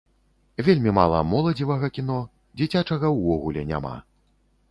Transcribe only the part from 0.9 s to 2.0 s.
мала моладзевага